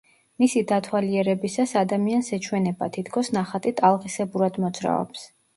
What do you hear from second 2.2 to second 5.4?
ეჩვენება, თითქოს ნახატი ტალღისებურად მოძრაობს.